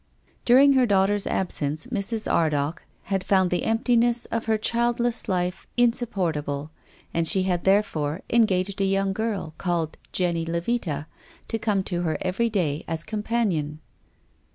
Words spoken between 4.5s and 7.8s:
childless life insupportable, and she had,